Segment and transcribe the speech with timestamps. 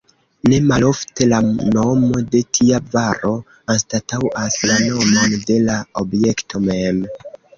[0.51, 1.41] Ne malofte la
[1.73, 3.33] nomo de tia varo
[3.75, 7.05] anstataŭas la nomon de la objekto mem.